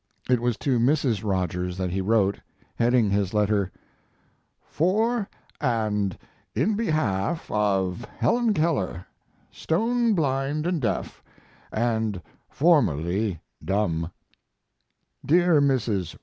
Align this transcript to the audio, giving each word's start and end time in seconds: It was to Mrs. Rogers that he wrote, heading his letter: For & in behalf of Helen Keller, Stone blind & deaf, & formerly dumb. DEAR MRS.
It 0.27 0.39
was 0.39 0.57
to 0.57 0.79
Mrs. 0.79 1.23
Rogers 1.23 1.77
that 1.77 1.91
he 1.91 2.01
wrote, 2.01 2.39
heading 2.75 3.11
his 3.11 3.35
letter: 3.35 3.71
For 4.65 5.29
& 5.45 5.61
in 5.61 6.75
behalf 6.75 7.51
of 7.51 8.03
Helen 8.17 8.51
Keller, 8.55 9.05
Stone 9.51 10.15
blind 10.15 10.81
& 10.81 10.81
deaf, 10.81 11.21
& 11.99 12.49
formerly 12.49 13.41
dumb. 13.63 14.09
DEAR 15.23 15.61
MRS. 15.61 16.17